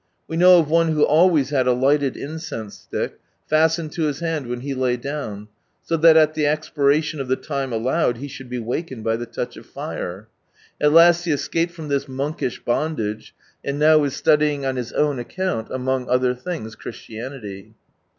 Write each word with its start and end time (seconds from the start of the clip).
We 0.27 0.35
know 0.35 0.57
of 0.57 0.67
one 0.67 0.87
who 0.93 1.03
always 1.03 1.51
had 1.51 1.67
a 1.67 1.75
hghled 1.75 2.15
incense 2.15 2.73
stick, 2.73 3.19
fastened 3.45 3.91
to 3.91 4.05
his 4.07 4.19
hand 4.19 4.47
when 4.47 4.61
he 4.61 4.73
lay 4.73 4.97
down, 4.97 5.47
so 5.83 5.95
that 5.95 6.17
at 6.17 6.33
the 6.33 6.45
txjiiration 6.45 7.19
of 7.19 7.27
the 7.27 7.35
time 7.35 7.71
allowed 7.71 8.17
he 8.17 8.27
should 8.27 8.49
be 8.49 8.57
wakened 8.57 9.03
by 9.03 9.15
the 9.15 9.27
touch 9.27 9.57
of 9.57 9.67
fire. 9.67 10.27
At 10.81 10.91
last 10.91 11.25
he 11.25 11.31
escaped 11.31 11.73
from 11.73 11.89
this 11.89 12.07
monkish 12.07 12.65
bondage, 12.65 13.35
and 13.63 13.77
now 13.77 14.03
is 14.03 14.15
studying 14.15 14.65
on 14.65 14.75
his 14.75 14.91
own 14.91 15.19
account, 15.19 15.67
among 15.69 16.07
oiher 16.07 16.35
things, 16.35 16.73
Christianity. 16.73 17.75